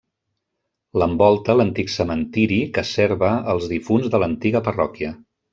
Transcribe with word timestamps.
L'envolta 1.01 1.57
l'antic 1.59 1.93
cementiri 1.97 2.59
que 2.79 2.87
serva 2.95 3.31
els 3.55 3.71
difunts 3.75 4.11
de 4.15 4.23
l'antiga 4.25 4.67
parròquia. 4.71 5.17